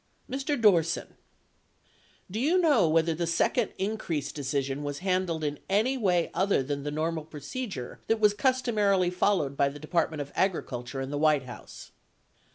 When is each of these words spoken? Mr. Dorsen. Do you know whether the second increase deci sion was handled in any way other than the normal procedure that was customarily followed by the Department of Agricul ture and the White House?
Mr. 0.27 0.59
Dorsen. 0.59 1.09
Do 2.31 2.39
you 2.39 2.57
know 2.57 2.89
whether 2.89 3.13
the 3.13 3.27
second 3.27 3.71
increase 3.77 4.31
deci 4.31 4.63
sion 4.63 4.81
was 4.83 4.97
handled 5.05 5.43
in 5.43 5.59
any 5.69 5.95
way 5.95 6.31
other 6.33 6.63
than 6.63 6.81
the 6.81 6.89
normal 6.89 7.23
procedure 7.23 7.99
that 8.07 8.19
was 8.19 8.33
customarily 8.33 9.11
followed 9.11 9.55
by 9.55 9.69
the 9.69 9.77
Department 9.77 10.21
of 10.21 10.33
Agricul 10.33 10.87
ture 10.87 11.01
and 11.01 11.13
the 11.13 11.19
White 11.19 11.43
House? 11.43 11.91